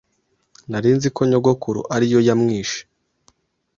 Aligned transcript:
nari 0.69 0.89
nzi 0.97 1.09
ko 1.15 1.21
nyogokuru 1.29 1.81
ari 1.95 2.05
yo 2.13 2.19
yamwishe 2.27 2.81